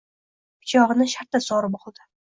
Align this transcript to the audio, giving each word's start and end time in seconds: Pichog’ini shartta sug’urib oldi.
Pichog’ini 0.63 1.09
shartta 1.15 1.45
sug’urib 1.49 1.79
oldi. 1.85 2.09